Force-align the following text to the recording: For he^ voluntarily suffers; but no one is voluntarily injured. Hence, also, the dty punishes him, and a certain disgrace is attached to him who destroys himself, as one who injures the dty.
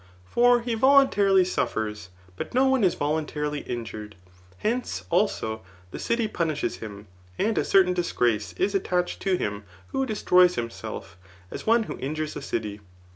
For 0.25 0.63
he^ 0.63 0.75
voluntarily 0.75 1.45
suffers; 1.45 2.09
but 2.35 2.55
no 2.55 2.65
one 2.65 2.83
is 2.83 2.95
voluntarily 2.95 3.59
injured. 3.59 4.15
Hence, 4.57 5.03
also, 5.11 5.61
the 5.91 5.99
dty 5.99 6.33
punishes 6.33 6.77
him, 6.77 7.05
and 7.37 7.55
a 7.55 7.63
certain 7.63 7.93
disgrace 7.93 8.53
is 8.53 8.73
attached 8.73 9.19
to 9.21 9.37
him 9.37 9.63
who 9.89 10.07
destroys 10.07 10.55
himself, 10.55 11.17
as 11.51 11.67
one 11.67 11.83
who 11.83 11.99
injures 11.99 12.33
the 12.33 12.39
dty. 12.41 12.79